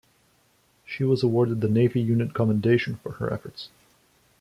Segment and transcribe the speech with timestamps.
[0.83, 3.69] She was awarded the Navy Unit Commendation for her efforts.